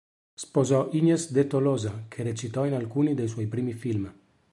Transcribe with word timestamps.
Sposò 0.43 0.87
Inés 0.93 1.29
de 1.29 1.45
Tolosa, 1.45 2.05
che 2.07 2.23
recitò 2.23 2.65
in 2.65 2.73
alcuni 2.73 3.13
dei 3.13 3.27
suoi 3.27 3.45
primi 3.45 3.73
film. 3.73 4.11